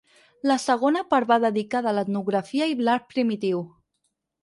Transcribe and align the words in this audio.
La 0.51 0.55
segona 0.63 1.03
part 1.11 1.29
va 1.33 1.37
dedicada 1.45 1.93
a 1.93 1.95
l’etnografia 1.99 2.71
i 2.75 2.77
l’art 2.83 3.09
primitiu. 3.15 3.65